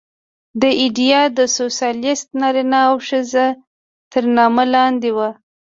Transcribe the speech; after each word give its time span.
دا 0.61 0.69
ایډیا 0.81 1.21
د 1.37 1.39
سوسیالېست 1.57 2.27
نارینه 2.41 2.79
او 2.89 2.95
ښځه 3.07 3.45
تر 4.11 4.23
نامه 4.37 4.63
لاندې 4.75 5.09
وه 5.17 5.29